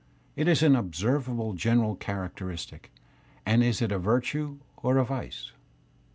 [0.35, 2.91] Is it an observable general characteristic,
[3.45, 5.51] and is it a virtue or a vice?